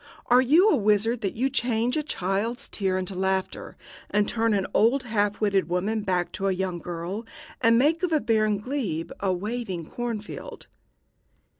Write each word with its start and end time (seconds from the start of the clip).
Are 0.31 0.41
you 0.41 0.67
a 0.71 0.75
wizard 0.75 1.21
that 1.21 1.35
you 1.35 1.47
change 1.47 1.95
a 1.95 2.01
child's 2.01 2.67
tears 2.67 2.97
into 2.97 3.13
laughter, 3.13 3.77
and 4.09 4.27
turn 4.27 4.55
an 4.55 4.65
old 4.73 5.03
half 5.03 5.39
witted 5.39 5.69
woman 5.69 6.01
back 6.01 6.31
to 6.31 6.47
a 6.47 6.51
young 6.53 6.79
girl, 6.79 7.23
and 7.61 7.77
make 7.77 8.01
of 8.01 8.11
a 8.11 8.19
barren 8.19 8.57
glebe 8.57 9.11
a 9.19 9.31
waving 9.31 9.91
corn 9.91 10.19
field?" 10.19 10.65